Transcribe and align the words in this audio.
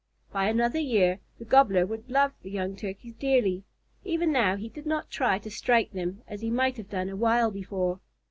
By 0.33 0.49
another 0.49 0.79
year 0.79 1.19
the 1.37 1.45
Gobbler 1.45 1.85
would 1.85 2.09
love 2.09 2.33
the 2.41 2.49
young 2.49 2.75
Turkeys 2.75 3.13
dearly. 3.13 3.65
Even 4.03 4.31
now 4.31 4.55
he 4.55 4.67
did 4.67 4.87
not 4.87 5.11
try 5.11 5.37
to 5.37 5.51
strike 5.51 5.91
them, 5.91 6.23
as 6.27 6.41
he 6.41 6.49
might 6.49 6.77
have 6.77 6.89
done 6.89 7.09
a 7.09 7.15
while 7.15 7.51
before. 7.51 7.99